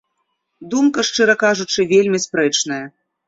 [0.71, 2.83] Думка, шчыра кажучы, вельмі спрэчная.